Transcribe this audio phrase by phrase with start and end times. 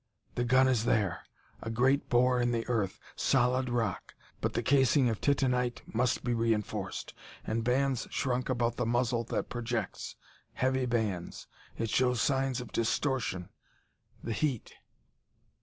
[0.33, 1.25] The gun is there...
[1.61, 2.99] a great bore in the earth...
[3.15, 4.15] solid rock...
[4.41, 7.13] but the casing of titanite must be reinforced...
[7.45, 10.15] and bands shrunk about the muzzle that projects...
[10.53, 11.45] heavy bands...
[11.77, 13.49] it shows signs of distortion
[14.23, 14.73] the heat!..."